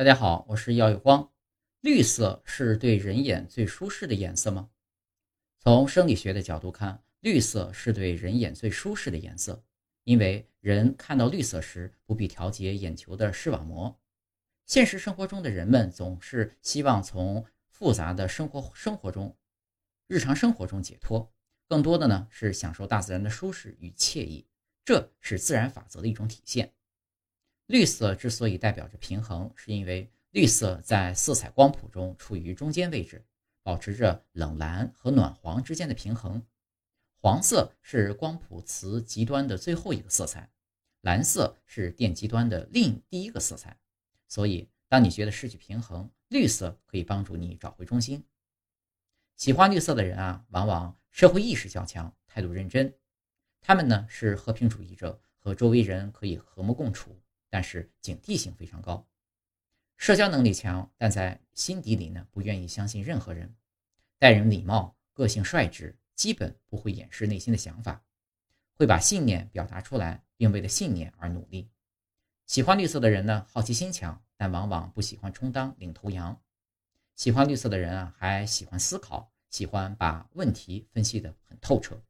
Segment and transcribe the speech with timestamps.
[0.00, 1.30] 大家好，我是耀有光。
[1.82, 4.70] 绿色是对人眼最舒适的颜色吗？
[5.58, 9.62] 从生理学的角度看，绿色是对人眼最舒适的颜色，
[10.04, 14.00] 因为人看到绿色时不必调节眼球的视网膜。
[14.64, 19.36] 现实生活中的人们总是希望从复杂的生活生活中、
[20.06, 21.30] 日常生活中解脱，
[21.68, 24.46] 更多的呢是享受大自然的舒适与惬意，
[24.82, 26.72] 这是自然法则的一种体现。
[27.70, 33.24] 绿色之所以代表着平衡，是因为绿色在色彩光谱中处于中间位置，
[33.62, 36.44] 保持着冷蓝和暖黄之间的平衡。
[37.20, 40.50] 黄色是光谱磁极端的最后一个色彩，
[41.02, 43.78] 蓝色是电极端的另第一个色彩。
[44.26, 48.24] 所以，当你觉得失去平衡，绿色可以帮助你找回中心。
[49.36, 52.92] 喜欢绿色的人啊，往往社会意识较强，态度认真。
[53.60, 57.16] 他们呢是和平主义者，和周围人可以和睦共处。
[57.50, 59.06] 但是警惕性非常高，
[59.96, 63.52] 社交能力强，但在心底里呢不愿意相信任何人，
[64.18, 68.02] 待人礼貌，个性率直，基本不会掩饰内心的想法，
[68.74, 71.68] 会把信念表达出来，并为了信念而努力。
[72.46, 76.40] 喜欢绿色的人呢，好奇心强，但往往不喜欢充当领头羊。
[77.16, 82.00] 喜欢绿色的人啊，还喜欢思考，喜欢把问题分析得很透彻。